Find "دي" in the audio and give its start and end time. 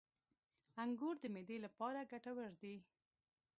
2.61-2.75